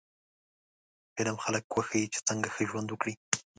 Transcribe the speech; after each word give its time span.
فلم 1.15 1.35
خلک 1.43 1.63
وښيي 1.75 2.05
چې 2.13 2.19
څنګه 2.27 2.47
ښه 2.53 2.61
ژوند 2.69 2.87
وکړي 2.91 3.13